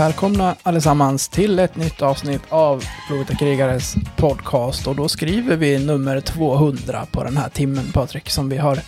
Välkomna 0.00 0.56
allesammans 0.62 1.28
till 1.28 1.58
ett 1.58 1.76
nytt 1.76 2.02
avsnitt 2.02 2.42
av 2.48 2.84
Blåvita 3.08 3.34
krigares 3.34 3.94
podcast. 4.16 4.86
Och 4.86 4.96
då 4.96 5.08
skriver 5.08 5.56
vi 5.56 5.86
nummer 5.86 6.20
200 6.20 7.06
på 7.12 7.24
den 7.24 7.36
här 7.36 7.48
timmen, 7.48 7.92
Patrik, 7.92 8.30
som 8.30 8.48
vi 8.48 8.56
har 8.56 8.78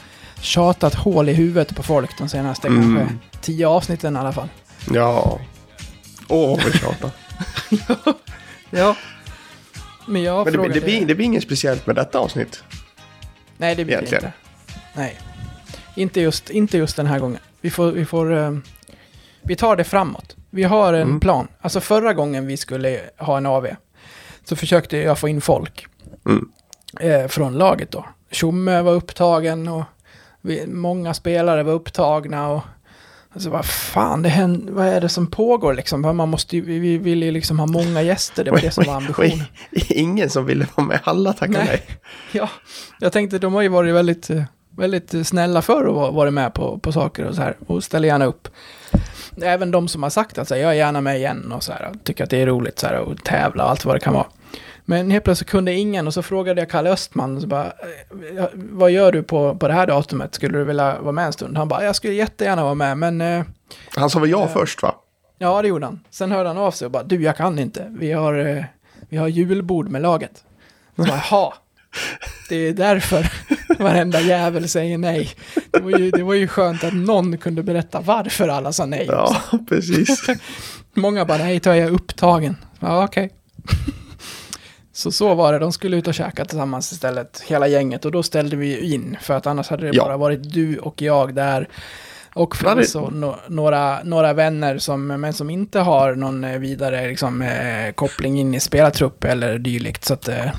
tjatat 0.40 0.94
hål 0.94 1.28
i 1.28 1.32
huvudet 1.32 1.76
på 1.76 1.82
folk 1.82 2.18
de 2.18 2.28
senaste 2.28 2.68
Mm. 2.68 2.96
kanske 2.96 3.16
tio 3.40 3.68
avsnitten 3.68 4.16
i 4.16 4.18
alla 4.18 4.32
fall. 4.32 4.48
Ja. 4.92 5.38
Åh, 6.28 6.56
vad 6.56 6.64
vi 6.64 6.78
tjatar. 6.78 7.10
Ja. 8.70 8.96
Men 10.06 10.22
jag 10.22 10.44
Men 10.44 10.62
det, 10.62 10.68
det, 10.68 10.80
blir, 10.80 11.06
det 11.06 11.14
blir 11.14 11.26
inget 11.26 11.42
speciellt 11.42 11.86
med 11.86 11.96
detta 11.96 12.18
avsnitt. 12.18 12.64
Nej, 13.56 13.74
det 13.74 13.84
blir 13.84 13.96
det 13.96 14.02
inte. 14.02 14.32
Nej. 14.94 15.18
Inte 15.94 16.20
just, 16.20 16.50
inte 16.50 16.78
just 16.78 16.96
den 16.96 17.06
här 17.06 17.18
gången. 17.18 17.40
Vi 17.60 17.70
får... 17.70 17.90
Vi, 17.90 18.04
får, 18.04 18.38
eh, 18.38 18.58
vi 19.42 19.56
tar 19.56 19.76
det 19.76 19.84
framåt. 19.84 20.36
Vi 20.54 20.62
har 20.62 20.92
en 20.92 21.02
Mm. 21.02 21.20
plan. 21.20 21.48
Alltså 21.60 21.80
förra 21.80 22.12
gången 22.14 22.46
vi 22.46 22.56
skulle 22.56 23.00
ha 23.18 23.36
en 23.36 23.46
AV 23.46 23.66
så 24.44 24.56
försökte 24.56 24.96
jag 24.96 25.18
få 25.18 25.28
in 25.28 25.40
folk 25.40 25.86
Mm. 26.26 26.48
eh, 27.00 27.28
från 27.28 27.58
laget 27.58 27.90
då. 27.90 28.04
Tjomme 28.30 28.82
var 28.82 28.92
upptagen 28.92 29.68
och 29.68 29.82
vi, 30.40 30.66
många 30.66 31.14
spelare 31.14 31.62
var 31.62 31.72
upptagna 31.72 32.48
och 32.50 32.62
alltså 33.34 33.50
vad 33.50 33.64
fan, 33.64 34.22
det 34.22 34.28
händer, 34.28 34.72
vad 34.72 34.86
är 34.86 35.00
det 35.00 35.08
som 35.08 35.26
pågår 35.26 35.74
liksom? 35.74 36.00
Man 36.16 36.28
måste 36.28 36.56
ju, 36.56 36.62
vi, 36.62 36.78
vi 36.78 36.98
ville 36.98 37.26
ju 37.26 37.32
liksom 37.32 37.58
ha 37.58 37.66
många 37.66 38.02
gäster, 38.02 38.44
det 38.44 38.50
var 38.50 38.58
det 38.60 38.70
som 38.70 38.84
var 38.86 38.94
ambitionen. 38.96 39.44
Ingen 39.88 40.30
som 40.30 40.46
ville 40.46 40.66
vara 40.74 40.86
med, 40.86 41.00
alla 41.04 41.32
tackade 41.32 41.64
Nej. 41.64 41.82
Ja, 42.32 42.48
jag 43.00 43.12
tänkte 43.12 43.38
de 43.38 43.54
har 43.54 43.62
ju 43.62 43.68
varit 43.68 43.94
väldigt, 43.94 44.30
eh, 44.30 44.42
väldigt 44.76 45.26
snälla 45.26 45.62
för 45.62 45.86
att 45.86 45.94
vara- 45.94 46.10
varit 46.10 46.32
med 46.32 46.54
på, 46.54 46.78
på 46.78 46.92
saker 46.92 47.24
och 47.24 47.34
så 47.34 47.42
här. 47.42 47.56
Och 47.66 47.84
ställer 47.84 48.08
gärna 48.08 48.24
upp. 48.24 48.48
Även 49.42 49.70
de 49.70 49.88
som 49.88 50.02
har 50.02 50.10
sagt 50.10 50.38
att 50.38 50.48
så 50.48 50.54
här, 50.54 50.62
jag 50.62 50.70
är 50.70 50.76
gärna 50.76 51.00
med 51.00 51.16
igen 51.16 51.52
och 51.52 51.62
så 51.62 51.72
här. 51.72 51.92
Tycker 52.04 52.24
att 52.24 52.30
det 52.30 52.42
är 52.42 52.46
roligt 52.46 52.78
så 52.78 52.86
här 52.86 52.98
och 52.98 53.24
tävla 53.24 53.64
och 53.64 53.70
allt 53.70 53.84
vad 53.84 53.96
det 53.96 54.00
kan 54.00 54.14
vara. 54.14 54.26
Men 54.84 55.10
helt 55.10 55.24
plötsligt 55.24 55.50
kunde 55.50 55.72
ingen 55.72 56.06
och 56.06 56.14
så 56.14 56.22
frågade 56.22 56.60
jag 56.60 56.70
Kalle 56.70 56.90
Östman, 56.90 57.40
så 57.40 57.46
bara, 57.46 57.66
eh, 57.66 58.44
vad 58.54 58.90
gör 58.90 59.12
du 59.12 59.22
på, 59.22 59.54
på 59.56 59.68
det 59.68 59.74
här 59.74 59.86
datumet? 59.86 60.34
Skulle 60.34 60.58
du 60.58 60.64
vilja 60.64 61.00
vara 61.00 61.12
med 61.12 61.26
en 61.26 61.32
stund? 61.32 61.56
Han 61.56 61.68
bara, 61.68 61.84
jag 61.84 61.96
skulle 61.96 62.14
jättegärna 62.14 62.62
vara 62.64 62.74
med, 62.74 62.98
men 62.98 63.20
eh, 63.20 63.44
Han 63.96 64.10
sa 64.10 64.18
väl 64.18 64.30
ja 64.30 64.48
först 64.48 64.82
va? 64.82 64.94
ja 65.38 65.62
det 65.62 65.68
gjorde 65.68 65.86
han. 65.86 66.00
Sen 66.10 66.32
hörde 66.32 66.48
han 66.48 66.58
av 66.58 66.70
sig 66.70 66.86
och 66.86 66.90
bara, 66.92 67.02
du 67.02 67.22
jag 67.22 67.36
kan 67.36 67.58
inte, 67.58 67.86
vi 67.98 68.12
har, 68.12 68.34
eh, 68.34 68.64
vi 69.08 69.16
har 69.16 69.28
julbord 69.28 69.88
med 69.88 70.02
laget. 70.02 70.44
Så 70.96 71.02
bara, 71.02 71.22
jaha, 71.30 71.52
det 72.48 72.56
är 72.56 72.72
därför 72.72 73.32
varenda 73.82 74.20
jävel 74.20 74.68
säger 74.68 74.98
nej. 74.98 75.30
Det 75.70 75.80
var, 75.80 75.98
ju, 75.98 76.10
det 76.10 76.22
var 76.22 76.34
ju 76.34 76.48
skönt 76.48 76.84
att 76.84 76.94
någon 76.94 77.38
kunde 77.38 77.62
berätta 77.62 78.00
varför 78.00 78.48
alla 78.48 78.72
sa 78.72 78.86
nej. 78.86 79.06
Ja, 79.08 79.36
precis. 79.68 80.26
Många 80.94 81.24
bara, 81.24 81.38
nej, 81.38 81.60
jag 81.64 81.78
är 81.78 81.90
upptagen. 81.90 82.56
Ja, 82.80 83.04
okej. 83.04 83.30
Så 84.92 85.12
så 85.12 85.34
var 85.34 85.52
det, 85.52 85.58
de 85.58 85.72
skulle 85.72 85.96
ut 85.96 86.08
och 86.08 86.14
käka 86.14 86.44
tillsammans 86.44 86.92
istället, 86.92 87.42
hela 87.46 87.68
gänget. 87.68 88.04
Och 88.04 88.12
då 88.12 88.22
ställde 88.22 88.56
vi 88.56 88.66
ju 88.66 88.94
in, 88.94 89.16
för 89.20 89.34
att 89.34 89.46
annars 89.46 89.68
hade 89.70 89.86
det 89.90 89.96
Ja. 89.96 90.04
bara 90.04 90.16
varit 90.16 90.52
du 90.52 90.78
och 90.78 91.02
jag 91.02 91.34
där. 91.34 91.68
Och 92.34 92.56
förvisso 92.56 93.10
no, 93.10 93.36
några, 93.48 94.02
några 94.04 94.32
vänner 94.32 94.78
som, 94.78 95.06
men 95.06 95.32
som 95.32 95.50
inte 95.50 95.80
har 95.80 96.14
någon 96.14 96.44
eh, 96.44 96.58
vidare 96.58 97.08
liksom, 97.08 97.42
eh, 97.42 97.92
koppling 97.94 98.40
in 98.40 98.54
i 98.54 98.60
spelartrupp 98.60 99.24
eller 99.24 99.58
dylikt. 99.58 100.04
Så 100.04 100.14
att, 100.14 100.28
eh, 100.28 100.52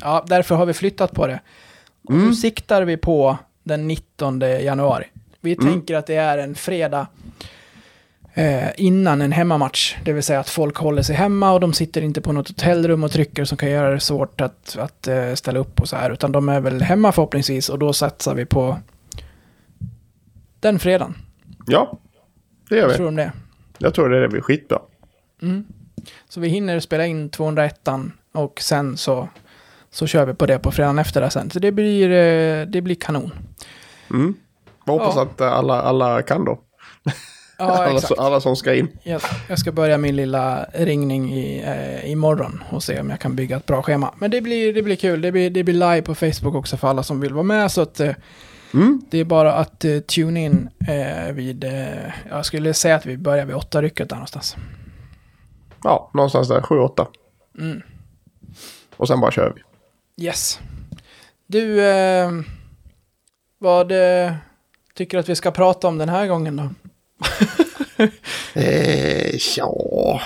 ja, 0.00 0.24
därför 0.28 0.54
har 0.54 0.66
vi 0.66 0.72
flyttat 0.72 1.12
på 1.12 1.26
det. 1.26 1.40
Mm. 2.12 2.26
Nu 2.28 2.34
siktar 2.34 2.82
vi 2.82 2.96
på 2.96 3.38
den 3.64 3.88
19 3.88 4.40
januari. 4.40 5.04
Vi 5.40 5.52
Mm. 5.52 5.72
tänker 5.72 5.94
att 5.96 6.06
det 6.06 6.14
är 6.16 6.38
en 6.38 6.54
fredag 6.54 7.06
eh, 8.34 8.68
innan 8.76 9.22
en 9.22 9.32
hemmamatch. 9.32 9.96
Det 10.04 10.12
vill 10.12 10.22
säga 10.22 10.40
att 10.40 10.48
folk 10.48 10.76
håller 10.76 11.02
sig 11.02 11.16
hemma 11.16 11.52
och 11.52 11.60
de 11.60 11.72
sitter 11.72 12.02
inte 12.02 12.20
på 12.20 12.32
något 12.32 12.48
hotellrum 12.48 13.04
och 13.04 13.10
trycker 13.12 13.44
som 13.44 13.58
kan 13.58 13.70
göra 13.70 13.90
det 13.90 14.00
svårt 14.00 14.40
att, 14.40 14.76
att 14.78 15.08
eh, 15.08 15.34
ställa 15.34 15.58
upp 15.58 15.80
och 15.80 15.88
så 15.88 15.96
här. 15.96 16.10
Utan 16.10 16.32
de 16.32 16.48
är 16.48 16.60
väl 16.60 16.82
hemma 16.82 17.12
förhoppningsvis 17.12 17.68
och 17.68 17.78
då 17.78 17.92
satsar 17.92 18.34
vi 18.34 18.44
på 18.46 18.76
den 20.60 20.78
fredagen. 20.78 21.14
Ja, 21.66 21.98
det 22.68 22.76
gör 22.76 22.88
vi. 22.88 22.94
tror 22.94 23.04
du 23.04 23.08
om 23.08 23.16
det? 23.16 23.32
Jag 23.78 23.94
tror 23.94 24.08
det 24.08 24.28
blir 24.28 24.40
skitbra. 24.40 24.78
Mm. 25.42 25.64
Så 26.28 26.40
vi 26.40 26.48
hinner 26.48 26.80
spela 26.80 27.06
in 27.06 27.30
201 27.30 27.88
och 28.32 28.60
sen 28.60 28.96
så, 28.96 29.28
så 29.92 30.06
kör 30.06 30.26
vi 30.26 30.34
på 30.34 30.46
det 30.46 30.58
på 30.58 30.70
fredagen 30.72 30.98
efter 30.98 31.20
det 31.20 31.30
sen. 31.30 31.50
Så 31.50 31.58
det 31.58 31.72
blir, 31.72 32.10
eh, 32.10 32.66
det 32.66 32.80
blir 32.82 32.94
kanon. 32.94 33.32
Mm. 34.10 34.34
Jag 34.84 34.92
hoppas 34.92 35.16
Ja. 35.16 35.22
att 35.22 35.40
eh, 35.40 35.52
alla, 35.52 35.82
alla 35.82 36.22
kan 36.22 36.44
då. 36.44 36.60
Ja, 37.58 37.64
alla, 37.86 38.00
alla 38.18 38.40
som 38.40 38.56
ska 38.56 38.74
in. 38.74 38.88
Jag, 39.02 39.20
jag 39.48 39.58
ska 39.58 39.72
börja 39.72 39.98
min 39.98 40.16
lilla 40.16 40.64
ringning 40.74 41.32
i, 41.32 41.62
eh, 41.66 42.10
imorgon 42.10 42.62
och 42.70 42.82
se 42.82 43.00
om 43.00 43.10
jag 43.10 43.20
kan 43.20 43.36
bygga 43.36 43.56
ett 43.56 43.66
bra 43.66 43.82
schema. 43.82 44.14
Men 44.18 44.30
det 44.30 44.40
blir, 44.40 44.72
det 44.74 44.82
blir 44.82 44.96
kul. 44.96 45.20
Det 45.20 45.32
blir, 45.32 45.50
det 45.50 45.64
blir 45.64 45.74
live 45.74 46.02
på 46.02 46.14
Facebook 46.14 46.54
också 46.54 46.76
för 46.76 46.88
alla 46.88 47.02
som 47.02 47.20
vill 47.20 47.32
vara 47.34 47.42
med. 47.44 47.72
Så 47.72 47.80
att, 47.82 48.00
eh, 48.00 48.12
Mm. 48.74 49.02
det 49.10 49.18
är 49.18 49.24
bara 49.24 49.54
att 49.54 49.84
eh, 49.84 49.98
tune 49.98 50.40
in 50.44 50.68
eh, 50.88 51.32
vid... 51.32 51.64
Eh, 51.64 52.12
jag 52.30 52.46
skulle 52.46 52.74
säga 52.74 52.96
att 52.96 53.06
vi 53.06 53.16
börjar 53.16 53.44
vid 53.46 53.56
åtta 53.56 53.82
rycket 53.82 54.08
där 54.08 54.16
någonstans. 54.16 54.56
Ja, 55.84 56.10
någonstans 56.14 56.48
där, 56.48 56.60
7-8. 56.60 57.06
Mm. 57.58 57.82
Och 58.96 59.08
sen 59.08 59.20
bara 59.20 59.30
kör 59.30 59.52
vi. 59.56 59.62
Yes. 60.20 60.60
Du, 61.46 61.86
eh, 61.86 62.30
vad 63.58 63.92
eh, 63.92 64.32
tycker 64.94 65.16
du 65.16 65.20
att 65.20 65.28
vi 65.28 65.36
ska 65.36 65.50
prata 65.50 65.88
om 65.88 65.98
den 65.98 66.08
här 66.08 66.26
gången 66.26 66.56
då? 66.56 66.68
Eh, 68.54 69.36
ja. 69.56 70.20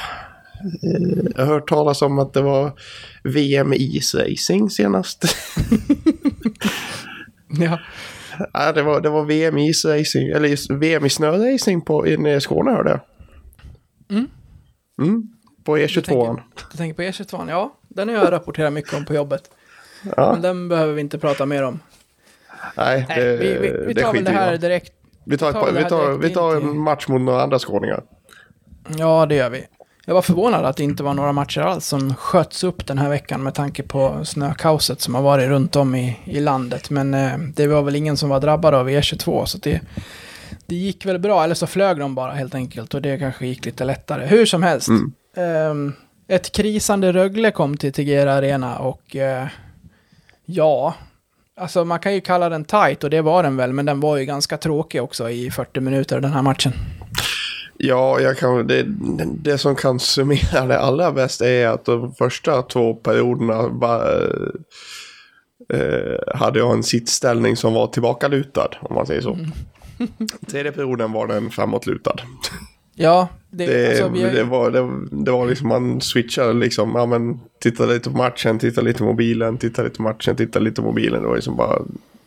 Eh, 0.83 1.25
jag 1.37 1.47
har 1.47 1.47
hört 1.47 1.69
talas 1.69 2.03
om 2.03 2.19
att 2.19 2.33
det 2.33 2.43
var 2.43 2.73
VM 3.25 3.73
i 3.73 3.97
isracing 3.97 4.71
senast. 4.71 5.25
Ja, 7.61 7.79
Ja, 8.53 8.73
det, 8.73 8.83
var, 8.83 9.01
det 9.01 9.09
var 9.11 9.25
VM 9.25 9.59
i 9.59 9.69
isracing, 9.69 10.29
eller 10.29 10.79
VM 10.79 11.07
i 11.07 11.11
snöracing 11.11 11.81
på, 11.81 12.07
i 12.07 12.41
Skåne 12.41 12.71
hörde 12.71 12.91
jag. 12.91 13.01
Mm. 14.17 14.29
Mm, 15.03 15.29
på 15.65 15.77
Du 15.77 15.87
E22. 15.87 16.03
tänker, 16.03 16.43
du 16.73 16.77
tänker 16.77 16.95
på 16.95 17.03
E22? 17.03 17.51
Ja, 17.51 17.77
den 17.89 18.09
har 18.09 18.17
jag 18.17 18.33
rapporterat 18.33 18.73
mycket 18.73 18.95
om 18.95 19.05
på 19.05 19.15
jobbet. 19.15 19.51
Ja, 20.17 20.33
Men 20.33 20.43
den 20.43 20.69
behöver 20.69 20.93
vi 20.93 21.01
inte 21.01 21.19
prata 21.19 21.47
mer 21.47 21.63
om. 21.63 21.81
nej, 22.77 23.07
Nej, 23.09 23.21
det, 23.21 23.37
vi, 23.37 23.59
vi, 23.59 23.87
vi 23.87 23.93
det 23.93 24.03
tar 24.03 24.13
väl 24.13 24.25
det 24.25 24.31
här 24.31 24.57
direkt. 24.57 24.93
Vi 25.25 25.39
tar, 25.39 25.53
tar 25.53 25.73
vi 25.73 25.85
tar, 25.85 26.19
vi 26.19 26.31
tar 26.31 26.57
en 26.57 26.79
match 26.79 27.09
mot 27.09 27.21
några 27.21 27.43
andra 27.43 27.59
skåningar. 27.59 28.03
Ja, 28.99 29.27
det 29.27 29.35
gör 29.35 29.51
vi. 29.51 29.67
Jag 30.09 30.15
var 30.15 30.23
förvånad 30.23 30.65
att 30.65 30.77
det 30.77 30.85
inte 30.85 31.03
var 31.03 31.15
några 31.15 31.33
matcher 31.33 31.61
alls 31.61 31.87
som 31.87 32.15
sköts 32.15 32.65
upp 32.65 32.87
den 32.87 32.99
här 32.99 33.09
veckan 33.09 33.43
med 33.43 33.55
tanke 33.55 33.83
på 33.83 34.25
snökaoset 34.25 35.01
som 35.01 35.15
har 35.15 35.23
varit 35.23 35.49
runt 35.49 35.77
om 35.77 35.95
i, 35.95 36.19
i 36.25 36.41
landet. 36.41 36.91
Men 36.91 37.15
eh, 37.15 37.39
det 37.39 37.67
var 37.67 37.83
väl 37.83 37.97
ingen 37.97 38.17
som 38.17 38.29
var 38.29 38.41
drabbad 38.41 38.75
av 38.75 38.89
E22 38.89 39.45
så 39.45 39.59
det, 39.59 39.81
det 40.67 40.75
gick 40.77 41.07
väl 41.07 41.19
bra. 41.19 41.45
Eller 41.45 41.55
så 41.55 41.67
flög 41.67 41.99
de 41.99 42.15
bara 42.15 42.33
helt 42.33 42.55
enkelt 42.55 42.95
och 42.95 43.03
det 43.03 43.19
kanske 43.19 43.47
gick 43.47 43.65
lite 43.65 43.85
lättare. 43.85 44.27
Hur 44.27 44.47
som 44.47 44.63
helst. 44.63 44.89
Mm. 44.89 45.13
Ehm, 45.37 45.93
ett 46.29 46.53
krisande 46.53 47.13
Rögle 47.13 47.51
kom 47.51 47.77
till 47.77 47.93
Tegera 47.93 48.35
Arena 48.35 48.79
och 48.79 49.17
eh, 49.17 49.47
ja, 50.47 50.95
alltså 51.57 51.85
man 51.85 52.01
kan 52.01 52.15
ju 52.15 52.21
kalla 52.21 52.49
den 52.49 52.65
tight 52.65 53.05
och 53.05 53.11
det 53.11 53.23
var 53.23 53.43
den 53.43 53.57
väl, 53.57 53.73
men 53.73 53.87
den 53.87 54.01
var 54.01 54.17
ju 54.17 54.25
ganska 54.25 54.59
tråkig 54.59 55.03
också 55.03 55.31
i 55.31 55.51
40 55.51 55.81
minuter 55.81 56.21
den 56.21 56.33
här 56.33 56.43
matchen. 56.43 56.73
Ja, 57.79 58.21
jag 58.21 58.39
kan, 58.39 58.67
det, 58.67 58.85
det 59.43 59.59
som 59.59 59.77
kan 59.77 60.01
summera 60.01 60.67
det 60.67 60.79
allra 60.79 61.13
bäst 61.13 61.41
är 61.41 61.69
att 61.69 61.85
de 61.85 62.15
första 62.15 62.63
två 62.63 62.95
perioderna 62.95 63.69
bara, 63.69 64.13
eh, 65.73 66.35
hade 66.35 66.59
jag 66.59 66.73
en 66.73 66.83
sittställning 66.83 67.57
som 67.57 67.75
var 67.75 67.87
tillbakalutad, 67.87 68.69
om 68.81 68.95
man 68.95 69.07
säger 69.07 69.21
så. 69.21 69.33
Mm. 69.33 69.51
Tredje 70.51 70.73
perioden 70.73 71.13
var 71.13 71.27
den 71.27 71.51
framåtlutad. 71.51 72.17
Ja, 72.99 73.29
det, 73.51 73.67
Det, 73.67 73.89
alltså, 73.89 74.09
vi, 74.09 74.23
det, 74.23 74.45
var, 74.45 74.71
det, 74.71 75.07
det 75.25 75.31
var 75.31 75.47
liksom, 75.47 75.69
man 75.69 76.01
switchade 76.01 76.53
liksom, 76.53 76.93
ja 76.95 77.07
men, 77.07 77.41
tittade 77.61 77.95
lite 77.95 78.11
på 78.11 78.17
matchen, 78.17 78.59
tittade 78.59 78.87
lite 78.87 78.99
på 78.99 79.05
mobilen, 79.05 79.59
tittade 79.59 79.89
lite 79.89 79.97
på 79.97 80.03
matchen, 80.03 80.37
tittade 80.37 80.65
lite 80.65 80.83
på 80.83 80.89
mobilen. 80.89 81.23
Det 81.23 81.29
var 81.29 81.35
liksom 81.35 81.57
bara 81.57 81.83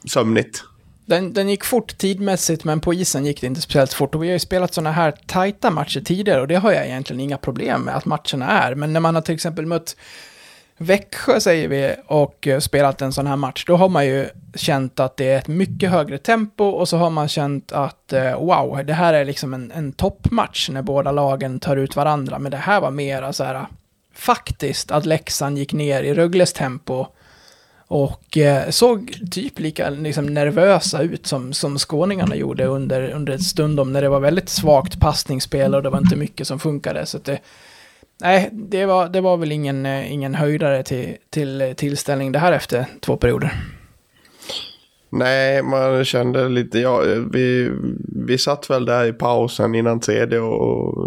sömnigt. 0.06 0.64
den, 1.06 1.34
den 1.34 1.50
gick 1.50 1.64
fort 1.64 1.98
tidmässigt, 1.98 2.64
men 2.64 2.80
på 2.80 2.94
isen 2.94 3.26
gick 3.26 3.42
det 3.42 3.48
inte 3.48 3.62
speciellt 3.62 3.94
fort. 3.94 4.16
Och 4.16 4.24
vi 4.24 4.28
har 4.28 4.34
ju 4.34 4.40
spelat 4.40 4.74
sådana 4.74 4.92
här 4.92 5.14
tajta 5.26 5.72
matcher 5.72 6.02
tidigare 6.02 6.42
och 6.42 6.48
det 6.48 6.56
har 6.56 6.72
jag 6.72 6.86
egentligen 6.86 7.20
inga 7.20 7.38
problem 7.38 7.82
med 7.82 7.96
att 7.96 8.06
matcherna 8.06 8.50
är. 8.50 8.76
Men 8.76 8.94
när 8.94 9.00
man 9.00 9.16
har 9.16 9.22
till 9.22 9.36
exempel 9.36 9.66
mött 9.66 9.96
Växjö, 10.82 11.40
säger 11.40 11.68
vi, 11.68 11.96
och 12.08 12.48
eh, 12.48 12.60
spelat 12.60 13.02
en 13.02 13.14
sån 13.14 13.28
här 13.28 13.36
match, 13.36 13.66
då 13.66 13.76
har 13.76 13.90
man 13.90 14.06
ju 14.06 14.30
känt 14.56 15.00
att 15.00 15.18
det 15.18 15.32
är 15.32 15.38
ett 15.38 15.48
mycket 15.48 15.90
högre 15.90 16.18
tempo 16.18 16.64
och 16.64 16.90
så 16.90 16.98
har 16.98 17.10
man 17.10 17.28
känt 17.28 17.72
att 17.72 18.14
eh, 18.14 18.40
wow, 18.40 18.86
det 18.86 18.94
här 18.94 19.14
är 19.14 19.26
liksom 19.26 19.54
en, 19.54 19.72
en 19.72 19.92
toppmatch 19.92 20.70
när 20.70 20.82
båda 20.82 21.12
lagen 21.12 21.60
tar 21.60 21.78
ut 21.78 21.96
varandra. 21.96 22.40
Men 22.40 22.52
det 22.52 22.58
här 22.58 22.82
var 22.82 22.92
mera 22.92 23.34
så 23.34 23.44
här, 23.44 23.66
faktiskt 24.14 24.92
att 24.92 25.06
Leksand 25.06 25.58
gick 25.58 25.74
ner 25.74 26.04
i 26.04 26.14
Rögles 26.14 26.54
tempo 26.54 27.06
Och 27.88 28.38
eh, 28.38 28.70
såg 28.70 29.20
typ 29.32 29.60
lika 29.60 29.90
liksom, 29.90 30.26
nervösa 30.26 31.02
ut 31.02 31.28
som, 31.28 31.54
som 31.54 31.78
skåningarna 31.78 32.36
gjorde 32.36 32.66
under, 32.66 33.12
under 33.12 33.34
ett 33.34 33.44
stundom 33.44 33.94
när 33.94 34.02
det 34.02 34.10
var 34.10 34.20
väldigt 34.20 34.50
svagt 34.50 35.00
passningsspel 35.00 35.76
och 35.76 35.84
det 35.84 35.90
var 35.90 36.00
inte 36.00 36.16
mycket 36.16 36.48
som 36.48 36.60
funkade. 36.60 37.06
Så 37.06 37.18
att 37.18 37.26
det, 37.26 37.40
nej, 38.22 38.50
det 38.54 38.86
var, 38.86 39.10
det 39.10 39.22
var 39.22 39.38
väl 39.38 39.52
ingen, 39.52 39.86
eh, 39.86 40.14
ingen 40.14 40.36
höjdare 40.36 40.84
till, 40.84 41.16
till 41.30 41.74
tillställning 41.78 42.32
det 42.32 42.40
här 42.40 42.52
efter 42.52 42.86
två 43.00 43.18
perioder. 43.18 43.52
Nej, 45.12 45.64
man 45.64 46.06
kände 46.06 46.50
lite, 46.50 46.80
ja, 46.80 47.04
vi, 47.34 47.72
vi 48.26 48.38
satt 48.38 48.70
väl 48.70 48.86
där 48.86 49.06
i 49.06 49.14
pausen 49.14 49.76
innan 49.76 50.00
tredje 50.00 50.40
och, 50.40 50.98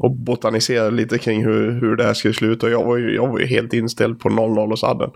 och 0.00 0.10
botaniserade 0.10 0.90
lite 0.90 1.18
kring 1.18 1.44
hur, 1.44 1.80
hur 1.80 1.96
det 1.96 2.04
här 2.04 2.14
skulle 2.14 2.34
sluta. 2.34 2.66
Och 2.66 2.72
jag 2.72 2.84
var 2.84 2.96
ju, 2.96 3.14
jag 3.14 3.28
var 3.28 3.38
ju 3.38 3.46
helt 3.46 3.72
inställd 3.72 4.20
på 4.20 4.28
0-0 4.28 4.72
och 4.72 4.78
sadden. 4.78 5.10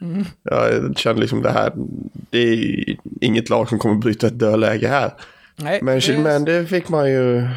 Mm. 0.00 0.24
Jag 0.42 0.98
kände 0.98 1.20
liksom 1.20 1.42
det 1.42 1.50
här, 1.50 1.72
det 2.30 2.38
är 2.38 2.84
inget 3.20 3.50
lag 3.50 3.68
som 3.68 3.78
kommer 3.78 3.94
bryta 3.94 4.26
ett 4.26 4.38
dödläge 4.38 4.88
här. 4.88 5.12
Nej, 5.56 5.80
men, 5.82 6.00
det... 6.00 6.18
men 6.18 6.44
det 6.44 6.66
fick 6.66 6.88
man 6.88 7.10
ju 7.10 7.48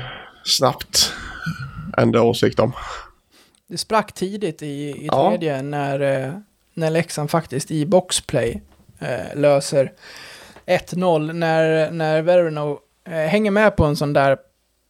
snabbt 0.44 1.14
ändra 1.98 2.22
åsikt 2.22 2.60
om. 2.60 2.72
Det 3.68 3.78
sprack 3.78 4.14
tidigt 4.14 4.62
i, 4.62 4.90
i 4.90 5.10
tredje 5.10 5.56
ja. 5.56 5.62
när, 5.62 6.26
eh, 6.26 6.34
när 6.74 6.90
Leksand 6.90 7.30
faktiskt 7.30 7.72
i 7.72 7.86
boxplay 7.86 8.62
eh, 9.00 9.36
löser 9.40 9.92
1-0 10.66 11.34
när, 11.34 11.92
när 11.92 12.22
Verno 12.22 12.80
eh, 13.08 13.14
hänger 13.14 13.52
med 13.52 13.76
på 13.76 13.86
en 13.86 13.96
sån 13.96 14.14
där 14.14 14.38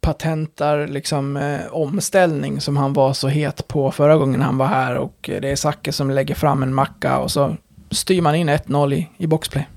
patentar 0.01 0.87
liksom 0.87 1.37
eh, 1.37 1.59
omställning 1.71 2.61
som 2.61 2.77
han 2.77 2.93
var 2.93 3.13
så 3.13 3.27
het 3.27 3.67
på 3.67 3.91
förra 3.91 4.17
gången 4.17 4.41
han 4.41 4.57
var 4.57 4.65
här 4.65 4.95
och 4.95 5.29
det 5.41 5.51
är 5.51 5.55
Zacke 5.55 5.91
som 5.91 6.11
lägger 6.11 6.35
fram 6.35 6.63
en 6.63 6.73
macka 6.73 7.19
och 7.19 7.31
så 7.31 7.55
styr 7.91 8.21
man 8.21 8.35
in 8.35 8.49
1-0 8.49 8.93
i, 8.93 9.09
i 9.17 9.27
boxplay. 9.27 9.67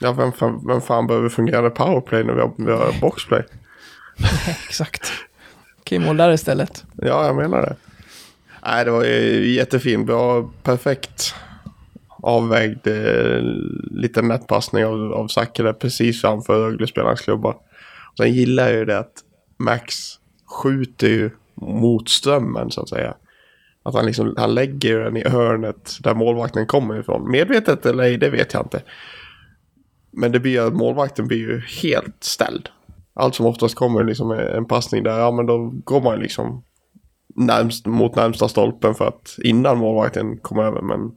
Ja, 0.00 0.12
vem 0.12 0.32
fan, 0.32 0.66
vem 0.66 0.80
fan 0.80 1.06
behöver 1.06 1.28
fungerande 1.28 1.70
powerplay 1.70 2.24
när 2.24 2.34
vi 2.34 2.40
har, 2.40 2.52
vi 2.56 2.72
har 2.72 3.00
boxplay? 3.00 3.42
Exakt. 4.68 5.12
Okej, 5.82 5.98
mål 5.98 6.16
där 6.16 6.32
istället. 6.32 6.84
Ja, 6.96 7.26
jag 7.26 7.36
menar 7.36 7.62
det. 7.62 7.76
Nej, 8.66 8.84
det 8.84 8.90
var 8.90 9.04
jättefint. 9.04 10.06
Bra, 10.06 10.50
perfekt 10.62 11.34
avvägd 12.22 12.86
eh, 12.86 13.42
liten 13.90 14.28
nätpassning 14.28 14.84
av, 14.84 15.12
av 15.12 15.28
Zacke 15.28 15.72
precis 15.72 16.20
framför 16.20 16.60
Rögle-spelarens 16.60 17.20
klubba. 17.20 17.54
Sen 18.16 18.32
gillar 18.32 18.68
jag 18.68 18.78
ju 18.78 18.84
det 18.84 18.98
att 18.98 19.12
Max 19.58 19.94
skjuter 20.46 21.08
ju 21.08 21.30
mot 21.54 22.08
strömmen 22.08 22.70
så 22.70 22.80
att 22.80 22.88
säga. 22.88 23.14
Att 23.82 23.94
han 23.94 24.06
liksom, 24.06 24.34
han 24.36 24.54
lägger 24.54 24.98
den 24.98 25.16
i 25.16 25.28
hörnet 25.28 25.96
där 26.00 26.14
målvakten 26.14 26.66
kommer 26.66 27.00
ifrån. 27.00 27.30
Medvetet 27.30 27.86
eller 27.86 28.04
ej, 28.04 28.18
det 28.18 28.30
vet 28.30 28.52
jag 28.52 28.62
inte. 28.62 28.82
Men 30.10 30.32
det 30.32 30.40
blir 30.40 30.66
att 30.66 30.74
målvakten 30.74 31.26
blir 31.26 31.38
ju 31.38 31.60
helt 31.82 32.24
ställd. 32.24 32.68
Allt 33.14 33.34
som 33.34 33.46
oftast 33.46 33.74
kommer 33.74 34.04
liksom 34.04 34.30
en 34.30 34.64
passning 34.64 35.02
där, 35.02 35.18
ja 35.18 35.30
men 35.30 35.46
då 35.46 35.72
går 35.84 36.00
man 36.00 36.18
liksom 36.18 36.64
närmst, 37.34 37.86
mot 37.86 38.16
närmsta 38.16 38.48
stolpen 38.48 38.94
för 38.94 39.08
att 39.08 39.36
innan 39.44 39.78
målvakten 39.78 40.38
kommer 40.38 40.62
över. 40.62 40.82
Men 40.82 41.10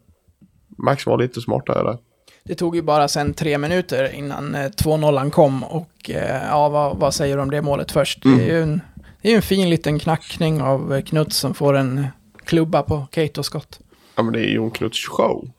Max 0.77 1.05
var 1.05 1.17
lite 1.17 1.41
smartare 1.41 1.83
där. 1.83 1.97
Det 2.43 2.55
tog 2.55 2.75
ju 2.75 2.81
bara 2.81 3.07
sen 3.07 3.33
tre 3.33 3.57
minuter 3.57 4.15
innan 4.15 4.55
2-0 4.55 5.23
eh, 5.23 5.29
kom 5.29 5.63
och 5.63 6.09
eh, 6.09 6.41
ja, 6.49 6.69
vad, 6.69 6.97
vad, 6.97 7.13
säger 7.13 7.35
du 7.35 7.41
om 7.41 7.51
det 7.51 7.61
målet 7.61 7.91
först? 7.91 8.25
Mm. 8.25 8.37
Det 8.37 8.43
är 8.43 8.47
ju 8.47 8.63
en, 8.63 8.81
det 9.21 9.31
är 9.31 9.35
en 9.35 9.41
fin 9.41 9.69
liten 9.69 9.99
knackning 9.99 10.61
av 10.61 11.01
Knuts 11.01 11.37
som 11.37 11.53
får 11.53 11.73
en 11.73 12.07
klubba 12.45 12.81
på 12.81 13.07
Kate 13.11 13.39
och 13.39 13.45
Scott. 13.45 13.79
Ja, 14.15 14.23
men 14.23 14.33
det 14.33 14.39
är 14.39 14.49
ju 14.49 14.63
en 14.63 14.71
Knuts 14.71 15.07
show. 15.07 15.49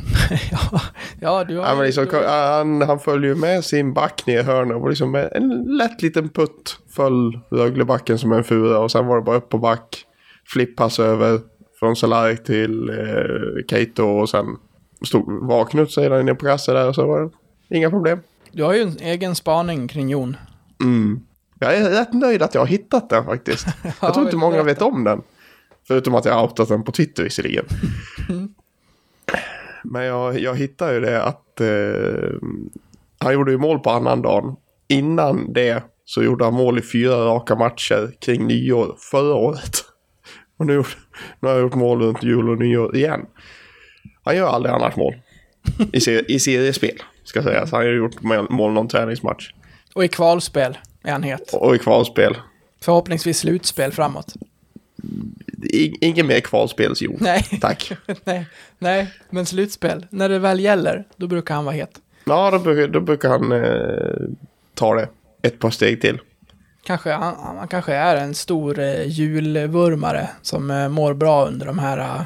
ja, 0.50 0.80
ja, 1.20 1.44
du 1.44 1.56
har... 1.56 1.76
Men 1.76 1.84
liksom, 1.84 2.06
han, 2.26 2.82
han 2.82 2.98
följer 2.98 3.34
ju 3.34 3.40
med 3.40 3.64
sin 3.64 3.94
back 3.94 4.26
ner 4.26 4.38
i 4.38 4.42
hörnet 4.42 4.76
och 4.76 4.88
liksom 4.88 5.10
med 5.10 5.32
en 5.32 5.76
lätt 5.78 6.02
liten 6.02 6.28
putt 6.28 6.78
föll 6.90 7.40
Röglebacken 7.50 8.18
som 8.18 8.32
en 8.32 8.44
fura 8.44 8.78
och 8.78 8.90
sen 8.90 9.06
var 9.06 9.16
det 9.16 9.22
bara 9.22 9.36
upp 9.36 9.48
på 9.48 9.58
back. 9.58 10.04
Flippass 10.46 10.98
över 11.00 11.40
från 11.78 11.96
Solari 11.96 12.36
till 12.36 12.88
eh, 12.88 13.64
Keito 13.70 14.02
och 14.02 14.28
sen 14.28 14.46
stod, 15.06 15.48
var 15.48 15.64
Knuts 15.64 15.98
redan 15.98 16.20
inne 16.20 16.34
på 16.34 16.46
kassen 16.46 16.74
där 16.74 16.88
och 16.88 16.94
så 16.94 17.06
var 17.06 17.20
det 17.20 17.76
inga 17.76 17.90
problem. 17.90 18.18
Du 18.52 18.62
har 18.62 18.74
ju 18.74 18.82
en 18.82 18.96
egen 19.00 19.34
spaning 19.34 19.88
kring 19.88 20.08
Jon. 20.08 20.36
Mm. 20.82 21.20
Jag 21.58 21.76
är 21.76 21.90
rätt 21.90 22.12
nöjd 22.12 22.42
att 22.42 22.54
jag 22.54 22.60
har 22.60 22.66
hittat 22.66 23.10
den 23.10 23.24
faktiskt. 23.24 23.66
ja, 23.84 23.90
jag 24.00 24.14
tror 24.14 24.26
inte 24.26 24.36
många 24.36 24.62
vet 24.62 24.82
om 24.82 25.04
den. 25.04 25.22
Förutom 25.88 26.14
att 26.14 26.24
jag 26.24 26.42
outat 26.42 26.68
den 26.68 26.84
på 26.84 26.92
Twitter 26.92 27.22
visserligen. 27.22 27.64
Men 29.90 30.04
jag, 30.04 30.38
jag 30.38 30.56
hittade 30.56 30.94
ju 30.94 31.00
det 31.00 31.22
att 31.22 31.60
eh, 31.60 32.38
han 33.18 33.34
gjorde 33.34 33.52
ju 33.52 33.58
mål 33.58 33.78
på 33.78 33.90
annan 33.90 34.22
dagen. 34.22 34.56
Innan 34.88 35.52
det 35.52 35.82
så 36.04 36.22
gjorde 36.22 36.44
han 36.44 36.54
mål 36.54 36.78
i 36.78 36.82
fyra 36.82 37.16
raka 37.16 37.54
matcher 37.54 38.12
kring 38.20 38.46
nyår 38.46 38.96
förra 38.98 39.34
året. 39.34 39.84
Och 40.58 40.66
nu, 40.66 40.76
nu 41.40 41.48
har 41.48 41.54
jag 41.54 41.60
gjort 41.60 41.74
mål 41.74 42.02
runt 42.02 42.22
jul 42.22 42.50
och 42.50 42.58
nyår 42.58 42.96
igen. 42.96 43.20
Han 44.24 44.36
gör 44.36 44.48
aldrig 44.48 44.74
annars 44.74 44.96
mål. 44.96 45.14
I, 45.92 46.00
ser, 46.00 46.30
i 46.30 46.38
seriespel, 46.38 47.02
ska 47.24 47.42
sägas. 47.42 47.72
Han 47.72 47.80
har 47.80 47.88
gjort 47.88 48.22
mål 48.50 48.72
någon 48.72 48.88
träningsmatch. 48.88 49.50
Och 49.94 50.04
i 50.04 50.08
kvalspel 50.08 50.78
är 51.04 51.12
han 51.12 51.22
het. 51.22 51.54
Och 51.54 51.74
i 51.74 51.78
kvalspel. 51.78 52.36
Förhoppningsvis 52.82 53.38
slutspel 53.38 53.92
framåt. 53.92 54.34
Ingen 56.00 56.26
mer 56.26 56.40
kvalspelsjon. 56.40 57.16
Nej. 57.20 57.42
Tack. 57.60 57.92
nej, 58.24 58.46
nej, 58.78 59.10
men 59.30 59.46
slutspel. 59.46 60.06
När 60.10 60.28
det 60.28 60.38
väl 60.38 60.60
gäller, 60.60 61.04
då 61.16 61.26
brukar 61.26 61.54
han 61.54 61.64
vara 61.64 61.74
het. 61.74 62.00
Ja, 62.24 62.50
då 62.50 62.58
brukar, 62.58 62.88
då 62.92 63.00
brukar 63.00 63.28
han 63.28 63.52
eh, 63.52 64.28
ta 64.74 64.94
det 64.94 65.08
ett 65.42 65.58
par 65.58 65.70
steg 65.70 66.00
till. 66.00 66.18
Kanske, 66.84 67.12
han, 67.12 67.56
han 67.56 67.68
kanske 67.68 67.94
är 67.94 68.16
en 68.16 68.34
stor 68.34 68.78
eh, 68.78 69.08
julvurmare 69.08 70.28
som 70.42 70.70
eh, 70.70 70.88
mår 70.88 71.14
bra 71.14 71.46
under 71.46 71.66
de 71.66 71.78
här 71.78 71.98
eh, 71.98 72.22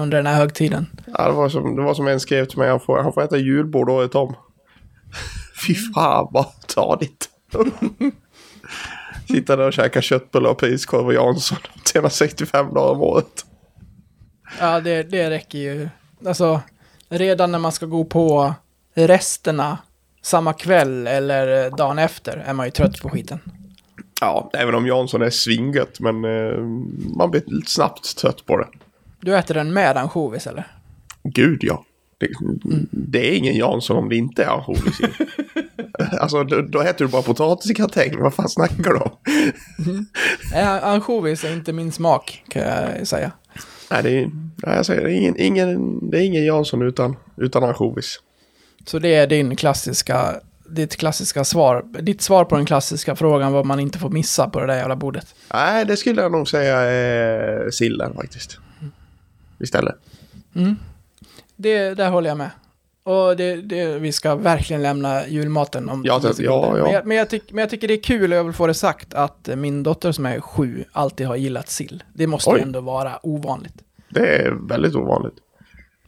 under 0.00 0.16
den 0.16 0.26
här 0.26 0.34
högtiden. 0.34 0.86
Ja, 1.06 1.28
det 1.28 1.32
var 1.32 1.48
som, 1.48 1.76
det 1.76 1.82
var 1.82 1.94
som 1.94 2.08
en 2.08 2.20
skrev 2.20 2.44
till 2.44 2.58
mig, 2.58 2.68
han 2.68 2.80
får, 2.80 2.98
han 2.98 3.12
får 3.12 3.22
äta 3.22 3.36
julbord 3.36 3.90
året 3.90 4.14
om. 4.14 4.34
Fy 5.66 5.74
fan 5.74 6.28
vad 6.30 6.46
tadigt. 6.66 7.28
Sitta 9.28 9.56
där 9.56 9.66
och 9.66 9.72
käka 9.72 10.02
köttbullar 10.02 10.50
och 10.50 10.58
priskorv 10.58 11.06
och 11.06 11.14
Jansson 11.14 11.58
365 11.92 12.74
dagar 12.74 12.92
om 12.92 13.00
året. 13.02 13.46
Ja, 14.60 14.80
det, 14.80 15.02
det 15.02 15.30
räcker 15.30 15.58
ju. 15.58 15.88
Alltså, 16.26 16.60
redan 17.08 17.52
när 17.52 17.58
man 17.58 17.72
ska 17.72 17.86
gå 17.86 18.04
på 18.04 18.54
resterna 18.94 19.78
samma 20.22 20.52
kväll 20.52 21.06
eller 21.06 21.70
dagen 21.70 21.98
efter 21.98 22.36
är 22.46 22.52
man 22.52 22.66
ju 22.66 22.70
trött 22.70 23.00
på 23.02 23.10
skiten. 23.10 23.38
Ja, 24.20 24.50
även 24.54 24.74
om 24.74 24.86
Jansson 24.86 25.22
är 25.22 25.30
svingött, 25.30 26.00
men 26.00 26.24
eh, 26.24 26.58
man 27.16 27.30
blir 27.30 27.42
snabbt 27.66 28.16
trött 28.16 28.46
på 28.46 28.56
det. 28.56 28.66
Du 29.20 29.36
äter 29.36 29.54
den 29.54 29.72
med 29.72 29.96
ansjovis 29.96 30.46
eller? 30.46 30.66
Gud 31.22 31.58
ja. 31.62 31.84
Det, 32.28 32.68
mm. 32.74 32.86
det, 32.90 33.32
är 33.32 33.36
ingen 33.36 33.56
Jansson 33.56 33.96
om 33.96 34.08
det 34.08 34.16
inte 34.16 34.44
är 34.44 34.48
ansjovis 34.48 35.00
i. 35.00 35.06
alltså 36.20 36.44
då, 36.44 36.62
då 36.62 36.80
äter 36.80 37.04
du 37.04 37.10
bara 37.10 37.22
potatis 37.22 37.70
i 37.70 37.74
gratäng. 37.74 38.20
Vad 38.20 38.34
fan 38.34 38.48
snackar 38.48 38.92
du 38.92 38.96
om? 38.96 39.10
mm. 39.86 40.06
ansjovis 40.82 41.44
är 41.44 41.52
inte 41.52 41.72
min 41.72 41.92
smak 41.92 42.44
kan 42.48 42.62
jag 42.62 43.06
säga. 43.06 43.32
Nej, 43.90 44.02
det 44.02 44.10
är, 44.10 44.30
jag 44.76 44.86
säger, 44.86 45.04
det 45.04 45.12
är 45.12 45.16
ingen, 45.16 45.40
ingen, 45.40 46.10
det 46.10 46.18
är 46.18 46.22
ingen 46.22 46.44
Jansson 46.44 46.82
utan, 46.82 47.16
utan 47.36 47.64
ansjovis. 47.64 48.20
Så 48.86 48.98
det 48.98 49.14
är 49.14 49.26
din 49.26 49.56
klassiska, 49.56 50.40
ditt 50.68 50.96
klassiska 50.96 51.44
svar, 51.44 51.84
ditt 52.00 52.22
svar 52.22 52.44
på 52.44 52.56
den 52.56 52.66
klassiska 52.66 53.16
frågan 53.16 53.52
vad 53.52 53.66
man 53.66 53.80
inte 53.80 53.98
får 53.98 54.10
missa 54.10 54.48
på 54.48 54.60
det 54.60 54.66
där 54.66 54.76
jävla 54.76 54.96
bordet? 54.96 55.34
Nej, 55.52 55.84
det 55.84 55.96
skulle 55.96 56.22
jag 56.22 56.32
nog 56.32 56.48
säga 56.48 56.76
är 56.80 57.70
sillen 57.70 58.14
faktiskt 58.14 58.58
istället. 59.58 59.94
Mm. 60.54 60.76
Det, 61.56 61.94
där 61.94 62.10
håller 62.10 62.28
jag 62.28 62.38
med. 62.38 62.50
Och 63.04 63.36
det, 63.36 63.56
det, 63.56 63.98
vi 63.98 64.12
ska 64.12 64.34
verkligen 64.34 64.82
lämna 64.82 65.28
julmaten 65.28 65.88
om 65.88 66.02
ja, 66.04 66.18
det, 66.18 66.38
ja, 66.38 66.78
ja. 66.78 66.84
Men, 66.84 66.92
jag, 66.92 67.06
men, 67.06 67.16
jag 67.16 67.30
tyck, 67.30 67.52
men 67.52 67.58
jag 67.58 67.70
tycker 67.70 67.88
det 67.88 67.94
är 67.94 68.02
kul 68.02 68.32
och 68.32 68.38
jag 68.38 68.44
vill 68.44 68.52
få 68.52 68.66
det 68.66 68.74
sagt 68.74 69.14
att 69.14 69.48
min 69.56 69.82
dotter 69.82 70.12
som 70.12 70.26
är 70.26 70.40
sju 70.40 70.84
alltid 70.92 71.26
har 71.26 71.36
gillat 71.36 71.68
sill. 71.68 72.02
Det 72.12 72.26
måste 72.26 72.50
Oj. 72.50 72.60
ändå 72.60 72.80
vara 72.80 73.18
ovanligt. 73.22 73.74
Det 74.08 74.36
är 74.36 74.50
väldigt 74.68 74.94
ovanligt. 74.94 75.34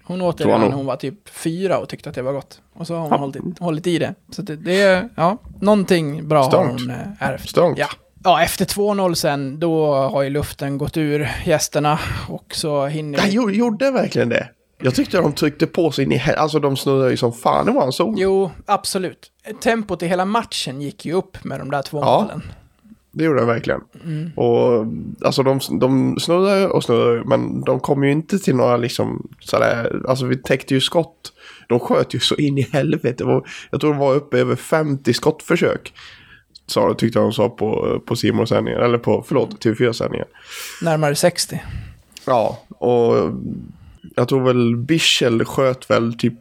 Hon 0.04 0.22
åt 0.22 0.38
det 0.38 0.46
när 0.46 0.70
hon 0.70 0.86
var 0.86 0.96
typ 0.96 1.28
fyra 1.28 1.78
och 1.78 1.88
tyckte 1.88 2.08
att 2.08 2.14
det 2.14 2.22
var 2.22 2.32
gott. 2.32 2.60
Och 2.74 2.86
så 2.86 2.94
har 2.94 3.00
hon 3.00 3.10
ja. 3.10 3.16
hållit, 3.16 3.58
hållit 3.58 3.86
i 3.86 3.98
det. 3.98 4.14
Så 4.30 4.42
det, 4.42 4.56
det 4.56 4.80
är, 4.80 5.08
ja, 5.14 5.38
någonting 5.60 6.28
bra 6.28 6.42
Stångt. 6.42 6.66
har 6.66 6.78
hon 6.78 6.90
äh, 6.90 7.28
ärvt. 7.28 7.48
Stångt. 7.48 7.78
Ja. 7.78 7.88
Ja, 8.24 8.42
efter 8.42 8.64
2-0 8.64 9.14
sen, 9.14 9.60
då 9.60 9.94
har 9.94 10.22
ju 10.22 10.30
luften 10.30 10.78
gått 10.78 10.96
ur 10.96 11.28
gästerna 11.44 11.98
och 12.28 12.54
så 12.54 12.86
hinner... 12.86 13.18
Ja, 13.28 13.50
gjorde 13.50 13.90
verkligen 13.90 14.28
det? 14.28 14.48
Jag 14.86 14.94
tyckte 14.94 15.16
de 15.16 15.32
tryckte 15.32 15.66
på 15.66 15.92
sig 15.92 16.04
in 16.04 16.12
i 16.12 16.22
Alltså 16.36 16.58
de 16.58 16.76
snurrade 16.76 17.10
ju 17.10 17.16
som 17.16 17.32
fan 17.32 17.68
i 17.68 17.72
våran 17.72 17.92
zon. 17.92 18.16
Jo, 18.16 18.50
absolut. 18.66 19.30
Tempot 19.62 20.02
i 20.02 20.06
hela 20.06 20.24
matchen 20.24 20.82
gick 20.82 21.06
ju 21.06 21.12
upp 21.12 21.44
med 21.44 21.60
de 21.60 21.70
där 21.70 21.82
två 21.82 22.00
ja. 22.00 22.20
målen. 22.20 22.42
Det 23.12 23.24
gjorde 23.24 23.38
den 23.38 23.46
verkligen. 23.46 23.80
Och 24.36 24.86
alltså 25.24 25.42
de, 25.42 25.60
de 25.80 26.16
snurrar 26.20 26.56
ju 26.58 26.66
och 26.66 26.84
snurrar 26.84 27.14
ju, 27.14 27.24
men 27.24 27.60
de 27.60 27.80
kom 27.80 28.04
ju 28.04 28.12
inte 28.12 28.38
till 28.38 28.56
några 28.56 28.76
liksom 28.76 29.28
sådär, 29.40 30.02
alltså 30.08 30.26
vi 30.26 30.36
täckte 30.36 30.74
ju 30.74 30.80
skott. 30.80 31.32
De 31.68 31.80
sköt 31.80 32.14
ju 32.14 32.20
så 32.20 32.34
in 32.34 32.58
i 32.58 32.62
helvete. 32.72 33.24
Jag 33.70 33.80
tror 33.80 33.92
det 33.92 34.00
var 34.00 34.14
uppe 34.14 34.38
över 34.38 34.56
50 34.56 35.14
skottförsök. 35.14 35.92
Sa, 36.66 36.94
tyckte 36.94 37.18
de 37.18 37.32
sa 37.32 37.48
på, 37.48 38.00
på 38.06 38.16
Simons 38.16 38.48
sändningen, 38.48 38.80
eller 38.80 38.98
på, 38.98 39.24
förlåt, 39.28 39.64
TV4-sändningen. 39.64 40.26
Närmare 40.82 41.14
60. 41.14 41.62
Ja, 42.26 42.58
och 42.68 43.32
jag 44.14 44.28
tror 44.28 44.44
väl 44.44 44.76
Bichel 44.76 45.44
sköt 45.44 45.90
väl 45.90 46.14
typ 46.18 46.34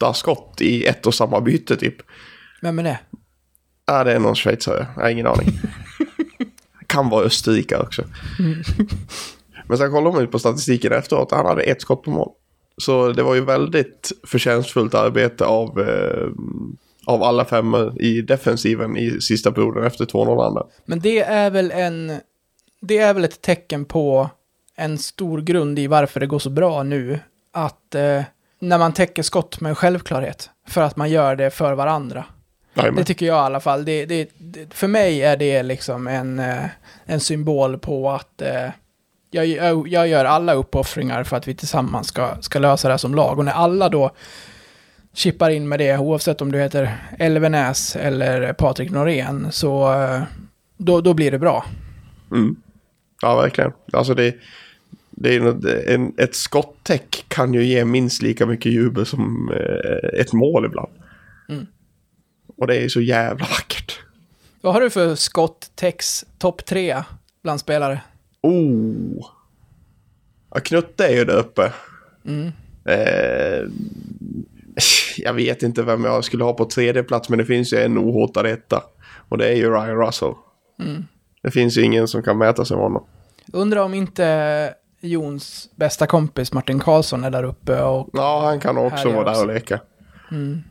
7-8 0.00 0.12
skott 0.12 0.60
i 0.60 0.86
ett 0.86 1.06
och 1.06 1.14
samma 1.14 1.40
byte 1.40 1.76
typ. 1.76 1.96
Vem 2.62 2.78
är 2.78 2.82
det? 2.82 2.98
Ja, 3.86 4.04
det 4.04 4.12
är 4.12 4.18
någon 4.18 4.34
schweizare. 4.34 4.86
Jag 4.96 5.02
har 5.02 5.10
ingen 5.10 5.26
aning. 5.26 5.48
kan 6.86 7.08
vara 7.08 7.24
österrikare 7.24 7.82
också. 7.82 8.02
Men 9.68 9.78
sen 9.78 9.90
kollade 9.90 10.14
man 10.14 10.22
ju 10.22 10.26
på 10.26 10.38
statistiken 10.38 10.92
efteråt. 10.92 11.30
Han 11.30 11.46
hade 11.46 11.62
ett 11.62 11.82
skott 11.82 12.02
på 12.02 12.10
mål. 12.10 12.30
Så 12.78 13.12
det 13.12 13.22
var 13.22 13.34
ju 13.34 13.44
väldigt 13.44 14.12
förtjänstfullt 14.26 14.94
arbete 14.94 15.44
av, 15.44 15.80
eh, 15.80 16.28
av 17.06 17.22
alla 17.22 17.44
fem 17.44 17.74
i 18.00 18.20
defensiven 18.20 18.96
i 18.96 19.20
sista 19.20 19.52
perioden 19.52 19.84
efter 19.84 20.04
2-0 20.04 20.46
andra. 20.46 20.66
Men 20.84 21.00
det 21.00 21.20
är 21.20 21.50
väl 21.50 21.70
en... 21.70 22.12
Det 22.80 22.98
är 22.98 23.14
väl 23.14 23.24
ett 23.24 23.40
tecken 23.42 23.84
på 23.84 24.30
en 24.76 24.98
stor 24.98 25.40
grund 25.40 25.78
i 25.78 25.86
varför 25.86 26.20
det 26.20 26.26
går 26.26 26.38
så 26.38 26.50
bra 26.50 26.82
nu. 26.82 27.20
Att 27.52 27.94
eh, 27.94 28.22
när 28.58 28.78
man 28.78 28.92
täcker 28.92 29.22
skott 29.22 29.60
med 29.60 29.78
självklarhet. 29.78 30.50
För 30.68 30.82
att 30.82 30.96
man 30.96 31.10
gör 31.10 31.36
det 31.36 31.50
för 31.50 31.72
varandra. 31.72 32.24
Jajamän. 32.74 32.96
Det 32.96 33.04
tycker 33.04 33.26
jag 33.26 33.36
i 33.36 33.46
alla 33.46 33.60
fall. 33.60 33.84
Det, 33.84 34.06
det, 34.06 34.30
det, 34.38 34.74
för 34.74 34.88
mig 34.88 35.22
är 35.22 35.36
det 35.36 35.62
liksom 35.62 36.06
en, 36.06 36.38
eh, 36.38 36.64
en 37.04 37.20
symbol 37.20 37.78
på 37.78 38.10
att 38.10 38.42
eh, 38.42 38.70
jag, 39.30 39.46
jag, 39.46 39.88
jag 39.88 40.08
gör 40.08 40.24
alla 40.24 40.54
uppoffringar 40.54 41.24
för 41.24 41.36
att 41.36 41.48
vi 41.48 41.54
tillsammans 41.54 42.08
ska, 42.08 42.36
ska 42.40 42.58
lösa 42.58 42.88
det 42.88 42.92
här 42.92 42.98
som 42.98 43.14
lag. 43.14 43.38
Och 43.38 43.44
när 43.44 43.52
alla 43.52 43.88
då 43.88 44.10
chippar 45.14 45.50
in 45.50 45.68
med 45.68 45.78
det, 45.78 45.98
oavsett 45.98 46.40
om 46.40 46.52
du 46.52 46.58
heter 46.58 46.96
Elvenäs 47.18 47.96
eller 47.96 48.52
Patrik 48.52 48.90
Norén, 48.90 49.52
så 49.52 49.92
eh, 49.92 50.22
då, 50.76 51.00
då 51.00 51.14
blir 51.14 51.30
det 51.30 51.38
bra. 51.38 51.64
Mm. 52.30 52.56
Ja, 53.22 53.36
verkligen. 53.36 53.72
Alltså 53.92 54.14
det, 54.14 54.34
det 55.18 55.34
är 55.34 55.40
något, 55.40 55.64
en, 55.64 56.14
ett 56.18 56.34
skottäck 56.34 57.24
kan 57.28 57.54
ju 57.54 57.64
ge 57.64 57.84
minst 57.84 58.22
lika 58.22 58.46
mycket 58.46 58.72
jubel 58.72 59.06
som 59.06 59.50
eh, 59.52 60.20
ett 60.20 60.32
mål 60.32 60.64
ibland. 60.64 60.92
Mm. 61.48 61.66
Och 62.56 62.66
det 62.66 62.76
är 62.76 62.80
ju 62.80 62.88
så 62.88 63.00
jävla 63.00 63.46
vackert. 63.46 64.00
Vad 64.60 64.74
har 64.74 64.80
du 64.80 64.90
för 64.90 65.14
skott-tex 65.14 66.24
topp 66.38 66.66
tre 66.66 67.02
bland 67.42 67.60
spelare? 67.60 68.00
Oh! 68.42 69.26
Ja, 70.54 70.60
Knutte 70.60 71.06
är 71.06 71.16
ju 71.16 71.24
där 71.24 71.38
uppe. 71.38 71.72
Mm. 72.26 72.52
Eh, 72.84 73.70
jag 75.16 75.34
vet 75.34 75.62
inte 75.62 75.82
vem 75.82 76.04
jag 76.04 76.24
skulle 76.24 76.44
ha 76.44 76.52
på 76.52 76.64
tredje 76.64 77.02
plats 77.02 77.28
men 77.28 77.38
det 77.38 77.44
finns 77.44 77.72
ju 77.72 77.78
en 77.78 77.98
ohotad 77.98 78.46
etta. 78.46 78.82
Och 79.28 79.38
det 79.38 79.48
är 79.48 79.56
ju 79.56 79.70
Ryan 79.70 80.06
Russell. 80.06 80.32
Mm. 80.82 81.04
Det 81.42 81.50
finns 81.50 81.78
ju 81.78 81.82
ingen 81.82 82.08
som 82.08 82.22
kan 82.22 82.38
mäta 82.38 82.64
sig 82.64 82.76
med 82.76 82.84
honom. 82.84 83.06
Undrar 83.52 83.80
om 83.80 83.94
inte 83.94 84.74
Jons 85.00 85.68
bästa 85.76 86.06
kompis 86.06 86.52
Martin 86.52 86.78
Karlsson 86.80 87.24
är 87.24 87.30
där 87.30 87.42
uppe 87.44 87.82
och... 87.82 88.08
Ja, 88.12 88.42
han 88.44 88.60
kan 88.60 88.78
också 88.78 89.12
vara 89.12 89.32
där 89.32 89.40
och 89.42 89.54
leka. 89.54 89.80
Mm. 90.30 90.62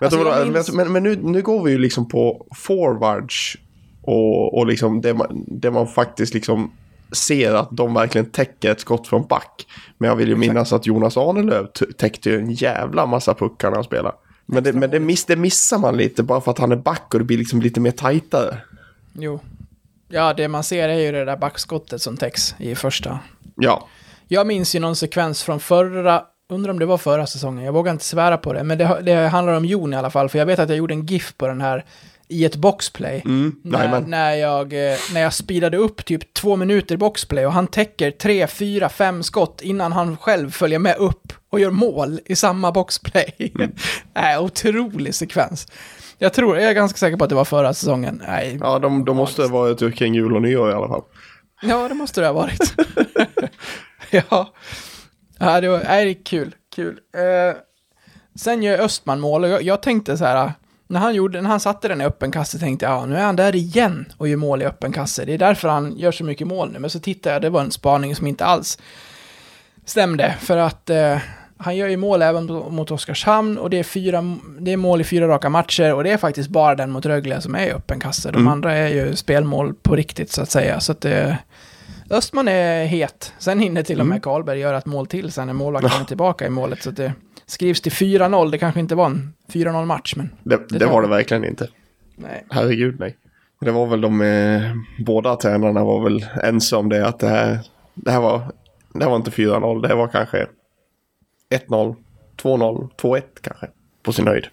Men, 0.00 0.06
Alltså, 0.06 0.18
jag 0.28 0.48
minns- 0.52 0.72
men, 0.72 0.92
men 0.92 1.02
nu, 1.02 1.16
nu 1.22 1.42
går 1.42 1.62
vi 1.64 1.70
ju 1.72 1.78
liksom 1.78 2.08
på 2.08 2.46
forwards 2.56 3.56
och, 4.02 4.58
och 4.58 4.66
liksom 4.66 5.00
det 5.00 5.14
man, 5.14 5.44
det 5.46 5.70
man 5.70 5.86
faktiskt 5.86 6.34
liksom 6.34 6.70
ser 7.12 7.54
att 7.54 7.68
de 7.70 7.94
verkligen 7.94 8.30
täcker 8.30 8.70
ett 8.70 8.80
skott 8.80 9.06
från 9.06 9.26
back. 9.26 9.66
Men 9.98 10.08
jag 10.08 10.16
vill 10.16 10.28
ju 10.28 10.34
Exakt. 10.34 10.48
minnas 10.48 10.72
att 10.72 10.86
Jonas 10.86 11.16
Arnelöv 11.16 11.66
t- 11.66 11.84
täckte 11.98 12.30
ju 12.30 12.38
en 12.38 12.50
jävla 12.52 13.06
massa 13.06 13.34
puckar 13.34 13.68
när 13.70 13.74
han 13.76 13.84
spelade. 13.84 14.14
Men, 14.46 14.62
det, 14.64 14.72
men 14.72 14.90
det, 14.90 15.00
miss, 15.00 15.24
det 15.24 15.36
missar 15.36 15.78
man 15.78 15.96
lite 15.96 16.22
bara 16.22 16.40
för 16.40 16.50
att 16.50 16.58
han 16.58 16.72
är 16.72 16.76
back 16.76 17.14
och 17.14 17.18
det 17.18 17.24
blir 17.24 17.38
liksom 17.38 17.60
lite 17.62 17.80
mer 17.80 17.90
tajtare. 17.90 18.58
Jo. 19.12 19.40
Ja, 20.08 20.32
det 20.32 20.48
man 20.48 20.64
ser 20.64 20.88
är 20.88 20.98
ju 20.98 21.12
det 21.12 21.24
där 21.24 21.36
backskottet 21.36 22.02
som 22.02 22.16
täcks 22.16 22.54
i 22.58 22.74
första. 22.74 23.18
Ja, 23.56 23.88
Jag 24.28 24.46
minns 24.46 24.74
ju 24.74 24.80
någon 24.80 24.96
sekvens 24.96 25.42
från 25.42 25.60
förra, 25.60 26.22
undrar 26.50 26.70
om 26.70 26.78
det 26.78 26.86
var 26.86 26.98
förra 26.98 27.26
säsongen, 27.26 27.64
jag 27.64 27.72
vågar 27.72 27.92
inte 27.92 28.04
svära 28.04 28.38
på 28.38 28.52
det, 28.52 28.64
men 28.64 28.78
det, 28.78 29.00
det 29.02 29.14
handlar 29.28 29.52
om 29.52 29.64
Jon 29.64 29.94
i 29.94 29.96
alla 29.96 30.10
fall, 30.10 30.28
för 30.28 30.38
jag 30.38 30.46
vet 30.46 30.58
att 30.58 30.68
jag 30.68 30.78
gjorde 30.78 30.94
en 30.94 31.06
GIF 31.06 31.36
på 31.36 31.46
den 31.46 31.60
här 31.60 31.84
i 32.28 32.44
ett 32.44 32.56
boxplay. 32.56 33.22
mm, 33.24 33.56
När, 33.64 34.00
när, 34.00 34.34
jag, 34.34 34.72
eh, 34.92 34.96
när 35.14 35.20
jag 35.20 35.32
speedade 35.34 35.76
upp 35.76 36.04
typ 36.04 36.34
två 36.34 36.56
minuter 36.56 36.96
boxplay 36.96 37.46
och 37.46 37.52
han 37.52 37.66
täcker 37.66 38.10
tre, 38.10 38.46
fyra, 38.46 38.88
fem 38.88 39.22
skott 39.22 39.60
innan 39.62 39.92
han 39.92 40.16
själv 40.16 40.50
följer 40.50 40.78
med 40.78 40.96
upp 40.96 41.32
och 41.50 41.60
gör 41.60 41.70
mål 41.70 42.20
i 42.26 42.36
samma 42.36 42.72
boxplay. 42.72 43.52
Mm. 43.54 43.72
Nej, 44.14 44.38
otrolig 44.38 45.14
sekvens. 45.14 45.66
Jag 46.18 46.32
tror, 46.32 46.56
jag 46.58 46.70
är 46.70 46.74
ganska 46.74 46.96
säker 46.98 47.16
på 47.16 47.24
att 47.24 47.30
det 47.30 47.36
var 47.36 47.44
förra 47.44 47.74
säsongen. 47.74 48.22
Nej, 48.28 48.58
Ja, 48.60 48.78
de, 48.78 49.04
de 49.04 49.16
måste 49.16 49.42
ha 49.42 49.48
varit 49.48 49.94
kring 49.94 50.14
jul 50.14 50.34
och 50.36 50.42
nyår 50.42 50.70
i 50.70 50.74
alla 50.74 50.88
fall. 50.88 51.02
Ja, 51.62 51.88
det 51.88 51.94
måste 51.94 52.20
det 52.20 52.26
ha 52.26 52.34
varit. 52.34 52.74
ja. 54.10 54.52
ja, 55.38 55.60
det 55.60 55.68
var 55.68 55.82
nej, 55.84 56.04
det 56.04 56.10
är 56.10 56.24
kul. 56.24 56.54
kul. 56.74 56.98
Eh, 57.16 57.56
sen 58.40 58.62
gör 58.62 58.78
Östman 58.78 59.20
mål 59.20 59.44
och 59.44 59.50
jag, 59.50 59.62
jag 59.62 59.82
tänkte 59.82 60.16
så 60.18 60.24
här, 60.24 60.52
när 60.90 61.00
han, 61.00 61.14
gjorde, 61.14 61.40
när 61.40 61.50
han 61.50 61.60
satte 61.60 61.88
den 61.88 62.00
i 62.00 62.04
öppen 62.04 62.30
kasse 62.30 62.58
tänkte 62.58 62.86
jag, 62.86 62.92
ja, 62.94 63.06
nu 63.06 63.16
är 63.16 63.24
han 63.24 63.36
där 63.36 63.56
igen 63.56 64.12
och 64.16 64.28
gör 64.28 64.36
mål 64.36 64.62
i 64.62 64.64
öppen 64.64 64.92
kasse. 64.92 65.24
Det 65.24 65.34
är 65.34 65.38
därför 65.38 65.68
han 65.68 65.98
gör 65.98 66.12
så 66.12 66.24
mycket 66.24 66.46
mål 66.46 66.70
nu. 66.72 66.78
Men 66.78 66.90
så 66.90 67.00
tittade 67.00 67.34
jag, 67.34 67.42
det 67.42 67.50
var 67.50 67.60
en 67.60 67.70
spaning 67.70 68.16
som 68.16 68.26
inte 68.26 68.44
alls 68.44 68.78
stämde. 69.84 70.34
För 70.40 70.56
att 70.56 70.90
eh, 70.90 71.18
han 71.56 71.76
gör 71.76 71.88
ju 71.88 71.96
mål 71.96 72.22
även 72.22 72.46
mot 72.46 72.90
Oskarshamn 72.90 73.58
och 73.58 73.70
det 73.70 73.78
är, 73.78 73.82
fyra, 73.84 74.36
det 74.60 74.72
är 74.72 74.76
mål 74.76 75.00
i 75.00 75.04
fyra 75.04 75.28
raka 75.28 75.48
matcher 75.48 75.94
och 75.94 76.04
det 76.04 76.10
är 76.10 76.16
faktiskt 76.16 76.48
bara 76.50 76.74
den 76.74 76.90
mot 76.90 77.06
Rögle 77.06 77.40
som 77.40 77.54
är 77.54 77.66
i 77.66 77.72
öppen 77.72 78.00
kasse. 78.00 78.30
De 78.30 78.36
Mm. 78.38 78.48
andra 78.52 78.72
är 78.74 78.88
ju 78.88 79.16
spelmål 79.16 79.74
på 79.82 79.96
riktigt 79.96 80.32
så 80.32 80.42
att 80.42 80.50
säga. 80.50 80.80
Så 80.80 80.92
att 80.92 81.00
det, 81.00 81.38
Östman 82.10 82.48
är 82.48 82.84
het. 82.84 83.32
Sen 83.38 83.60
hinner 83.60 83.82
till 83.82 84.00
och 84.00 84.06
med 84.06 84.14
Mm. 84.16 84.20
Karlberg 84.22 84.58
göra 84.58 84.78
ett 84.78 84.86
mål 84.86 85.06
till 85.06 85.32
sen 85.32 85.46
när 85.46 85.54
målvakten 85.54 86.00
är 86.00 86.04
tillbaka 86.04 86.46
i 86.46 86.50
målet. 86.50 86.82
Så 86.82 86.88
att 86.90 86.96
det 86.96 87.12
skrivs 87.48 87.80
till 87.80 87.92
4-0. 87.92 88.50
Det 88.50 88.58
kanske 88.58 88.80
inte 88.80 88.94
var 88.94 89.06
en 89.06 89.34
4-0 89.52 89.84
match, 89.84 90.14
men 90.16 90.30
Det, 90.42 90.68
Det 90.68 90.78
det 90.78 90.86
var 90.86 91.02
det 91.02 91.08
verkligen 91.08 91.44
inte. 91.44 91.68
nej. 92.16 92.44
Herregud 92.50 93.00
nej. 93.00 93.16
Det 93.60 93.70
var 93.70 93.86
väl 93.86 94.00
de, 94.00 94.20
eh, 94.22 94.62
båda 95.04 95.36
tränarna 95.36 95.84
var 95.84 96.04
väl 96.04 96.26
ense 96.42 96.76
om 96.76 96.88
det 96.88 97.06
att 97.06 97.18
det 97.18 97.28
här, 97.28 97.58
det 97.94 98.10
här 98.10 98.20
var, 98.20 98.42
det 98.94 99.02
här 99.04 99.10
var 99.10 99.16
inte 99.16 99.30
4-0, 99.30 99.82
det 99.82 99.88
här 99.88 99.94
var 99.96 100.08
kanske 100.08 100.46
1-0, 101.50 101.94
2-0, 102.42 102.88
2-1 102.96 103.22
kanske 103.40 103.66
på 104.02 104.12
sin 104.12 104.26
höjd. 104.26 104.46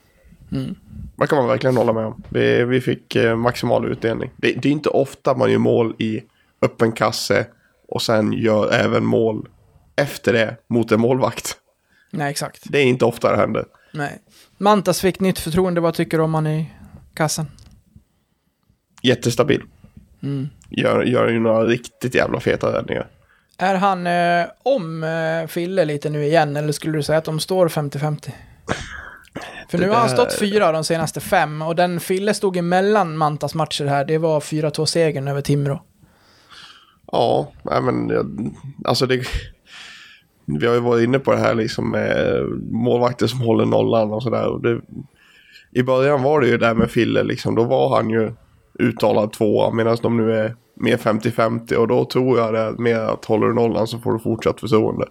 Mm. 0.51 0.75
Det 1.15 1.27
kan 1.27 1.37
man 1.37 1.47
verkligen 1.47 1.77
hålla 1.77 1.93
med 1.93 2.05
om. 2.05 2.23
Vi, 2.29 2.63
vi 2.63 2.81
fick 2.81 3.15
eh, 3.15 3.35
maximal 3.35 3.85
utdelning. 3.85 4.29
Det, 4.37 4.51
det 4.51 4.69
är 4.69 4.73
inte 4.73 4.89
ofta 4.89 5.35
man 5.37 5.51
gör 5.51 5.57
mål 5.57 5.95
i 5.97 6.21
öppen 6.61 6.91
kasse 6.91 7.45
och 7.87 8.01
sen 8.01 8.33
gör 8.33 8.73
även 8.73 9.05
mål 9.05 9.47
efter 9.95 10.33
det 10.33 10.55
mot 10.67 10.91
en 10.91 11.01
målvakt. 11.01 11.57
Nej, 12.17 12.31
exakt. 12.31 12.63
Det 12.63 12.79
är 12.79 12.83
inte 12.83 13.05
ofta 13.05 13.31
det 13.31 13.37
händer. 13.37 13.65
Nej. 13.91 14.19
Mantas 14.57 15.01
fick 15.01 15.19
nytt 15.19 15.39
förtroende. 15.39 15.81
Vad 15.81 15.93
tycker 15.93 16.17
du 16.17 16.23
om 16.23 16.33
han 16.33 16.47
i 16.47 16.71
kassen? 17.13 17.51
Jättestabil. 19.01 19.61
Mm. 20.23 20.49
Gör, 20.69 21.03
gör 21.03 21.27
ju 21.27 21.39
några 21.39 21.65
riktigt 21.65 22.15
jävla 22.15 22.39
feta 22.39 22.73
räddningar. 22.73 23.07
Är 23.57 23.75
han 23.75 24.07
eh, 24.07 24.45
om 24.63 25.03
eh, 25.03 25.47
Fille 25.47 25.85
lite 25.85 26.09
nu 26.09 26.25
igen, 26.25 26.55
eller 26.55 26.71
skulle 26.71 26.97
du 26.97 27.03
säga 27.03 27.17
att 27.17 27.25
de 27.25 27.39
står 27.39 27.67
50-50? 27.67 28.31
För 29.69 29.77
nu 29.77 29.89
har 29.89 29.95
han 29.95 30.09
stått 30.09 30.39
fyra 30.39 30.67
av 30.67 30.73
de 30.73 30.83
senaste 30.83 31.19
fem, 31.19 31.61
och 31.61 31.75
den 31.75 31.99
Fille 31.99 32.33
stod 32.33 32.57
emellan 32.57 33.17
Mantas 33.17 33.55
matcher 33.55 33.85
här, 33.85 34.05
det 34.05 34.17
var 34.17 34.39
4-2-segern 34.39 35.27
över 35.27 35.41
Timrå. 35.41 35.83
Ja, 37.11 37.51
men 37.63 38.11
alltså 38.85 39.05
det... 39.05 39.23
Vi 40.45 40.67
har 40.67 40.73
ju 40.73 40.79
varit 40.79 41.03
inne 41.03 41.19
på 41.19 41.31
det 41.31 41.37
här 41.37 41.55
liksom 41.55 41.91
med 41.91 42.43
målvakter 42.71 43.27
som 43.27 43.39
håller 43.39 43.65
nollan 43.65 44.11
och 44.11 44.23
sådär. 44.23 44.81
I 45.71 45.83
början 45.83 46.23
var 46.23 46.41
det 46.41 46.47
ju 46.47 46.57
där 46.57 46.73
med 46.73 46.91
Fille 46.91 47.23
liksom, 47.23 47.55
då 47.55 47.63
var 47.63 47.95
han 47.95 48.09
ju 48.09 48.31
uttalad 48.79 49.33
tvåa 49.33 49.71
medan 49.71 49.97
de 50.01 50.17
nu 50.17 50.33
är 50.33 50.55
mer 50.75 50.97
50-50 50.97 51.73
och 51.73 51.87
då 51.87 52.05
tror 52.05 52.39
jag 52.39 52.53
det 52.53 52.75
mer 52.77 52.99
att 52.99 53.25
håller 53.25 53.47
du 53.47 53.53
nollan 53.53 53.87
så 53.87 53.99
får 53.99 54.13
du 54.13 54.19
fortsatt 54.19 54.59
förtroende. 54.59 55.05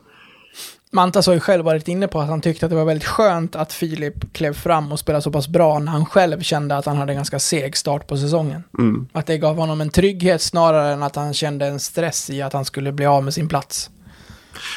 Mantas 0.94 1.26
har 1.26 1.34
ju 1.34 1.40
själv 1.40 1.64
varit 1.64 1.88
inne 1.88 2.08
på 2.08 2.20
att 2.20 2.28
han 2.28 2.40
tyckte 2.40 2.66
att 2.66 2.70
det 2.70 2.76
var 2.76 2.84
väldigt 2.84 3.08
skönt 3.08 3.56
att 3.56 3.72
Filip 3.72 4.32
klev 4.32 4.52
fram 4.52 4.92
och 4.92 4.98
spelade 4.98 5.22
så 5.22 5.30
pass 5.30 5.48
bra 5.48 5.78
när 5.78 5.92
han 5.92 6.06
själv 6.06 6.40
kände 6.40 6.76
att 6.76 6.86
han 6.86 6.96
hade 6.96 7.12
en 7.12 7.16
ganska 7.16 7.38
seg 7.38 7.76
start 7.76 8.06
på 8.06 8.16
säsongen. 8.16 8.62
Mm. 8.78 9.08
Att 9.12 9.26
det 9.26 9.38
gav 9.38 9.56
honom 9.56 9.80
en 9.80 9.90
trygghet 9.90 10.42
snarare 10.42 10.92
än 10.92 11.02
att 11.02 11.16
han 11.16 11.34
kände 11.34 11.66
en 11.66 11.80
stress 11.80 12.30
i 12.30 12.42
att 12.42 12.52
han 12.52 12.64
skulle 12.64 12.92
bli 12.92 13.06
av 13.06 13.24
med 13.24 13.34
sin 13.34 13.48
plats. 13.48 13.90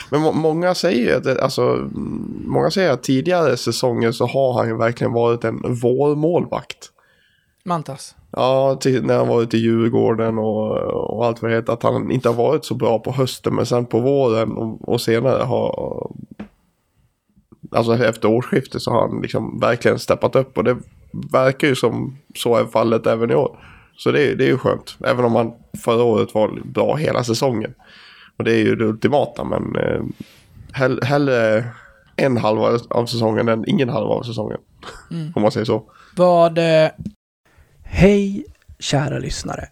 Men 0.10 0.22
må- 0.22 0.32
många 0.32 0.76
säger 0.76 1.06
ju 1.06 1.32
att, 1.32 1.40
alltså, 1.40 1.90
många 2.46 2.72
säger 2.72 2.92
att 2.92 3.04
tidigare 3.04 3.58
säsonger 3.58 4.12
så 4.12 4.26
har 4.26 4.54
han 4.54 4.68
ju 4.68 4.78
verkligen 4.78 5.14
varit 5.14 5.44
en 5.44 5.76
vårmålvakt. 5.76 6.92
Mantas. 7.66 8.16
Ja, 8.32 8.76
till, 8.76 9.04
när 9.04 9.18
han 9.18 9.28
var 9.28 9.42
ute 9.42 9.58
i 9.58 9.60
Djurgården 9.60 10.38
och, 10.38 10.78
och 10.78 11.26
allt 11.26 11.42
vad 11.42 11.52
det 11.52 11.56
heter. 11.56 11.74
Att 11.74 11.84
han 11.84 12.12
inte 12.12 12.30
har 12.30 12.36
varit 12.36 12.66
så 12.66 12.76
bra 12.76 13.00
på 13.00 13.12
hösten 13.12 13.56
men 13.56 13.66
sen 13.66 13.86
på 13.86 14.00
våren 14.00 14.52
och, 14.52 14.90
och 14.90 15.02
senare 15.02 15.44
har... 15.44 16.12
Alltså 17.72 17.94
efter 17.94 18.30
årsskiftet 18.30 18.82
så 18.82 18.92
har 18.92 19.02
han 19.08 19.22
liksom 19.22 19.60
verkligen 19.60 20.00
steppat 20.00 20.36
upp 20.36 20.58
och 20.58 20.64
det 20.64 20.78
verkar 21.32 21.68
ju 21.68 21.76
som 21.76 22.18
så 22.36 22.56
är 22.56 22.66
fallet 22.66 23.08
även 23.08 23.32
i 23.32 23.36
år. 23.36 23.60
Så 23.98 24.12
det, 24.12 24.36
det 24.36 24.44
är 24.44 24.48
ju 24.50 24.58
skönt. 24.58 24.98
Även 25.06 25.26
om 25.26 25.36
han 25.36 25.54
förra 25.84 26.04
året 26.04 26.34
var 26.34 26.62
bra 26.66 26.96
hela 26.96 27.24
säsongen. 27.24 27.74
Och 28.38 28.44
det 28.44 28.54
är 28.54 28.64
ju 28.64 28.76
det 28.76 28.86
ultimata 28.86 29.44
men 29.44 29.76
eh, 29.76 30.02
hell, 30.72 31.04
hellre 31.04 31.66
en 32.16 32.38
halva 32.38 32.80
av 32.90 33.06
säsongen 33.06 33.48
än 33.48 33.70
ingen 33.70 33.90
halva 33.90 34.10
av 34.10 34.24
säsongen. 34.24 34.60
Mm. 35.12 35.34
Om 35.36 35.42
man 35.42 35.52
säger 35.52 35.66
så. 35.66 35.84
Vad... 36.16 36.58
Eh... 36.58 36.90
Hej, 37.84 38.46
kära 38.80 39.20
lyssnare. 39.20 39.68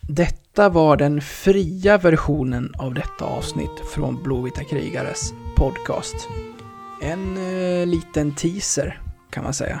Detta 0.00 0.68
var 0.68 0.96
den 0.96 1.20
fria 1.20 1.98
versionen 1.98 2.74
av 2.78 2.94
detta 2.94 3.24
avsnitt 3.24 3.80
från 3.94 4.22
Blåvita 4.22 4.64
krigares 4.64 5.32
podcast. 5.56 6.28
En 7.02 7.36
eh, 7.36 7.86
liten 7.86 8.34
teaser, 8.34 9.00
kan 9.30 9.44
man 9.44 9.54
säga. 9.54 9.80